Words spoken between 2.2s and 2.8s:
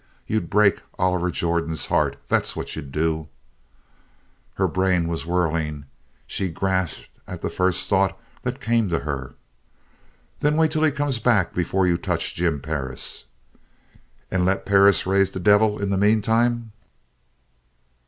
That's what